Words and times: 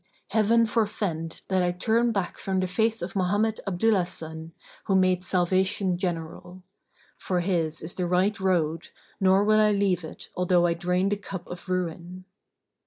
Heaven 0.29 0.65
forfend 0.65 1.43
that 1.49 1.61
I 1.61 1.71
turn 1.71 2.11
back 2.11 2.39
from 2.39 2.59
the 2.59 2.65
faith 2.65 3.03
of 3.03 3.15
Mohammed 3.15 3.59
Abdullah 3.67 4.07
son 4.07 4.51
who 4.85 4.95
made 4.95 5.23
salvation 5.23 5.95
general; 5.99 6.63
for 7.19 7.41
his 7.41 7.83
is 7.83 7.93
the 7.93 8.07
Right 8.07 8.39
Road 8.39 8.89
nor 9.19 9.43
will 9.43 9.59
I 9.59 9.71
leave 9.73 10.03
it 10.03 10.29
although 10.35 10.65
I 10.65 10.73
drain 10.73 11.09
the 11.09 11.17
cup 11.17 11.45
of 11.45 11.69
ruin." 11.69 12.25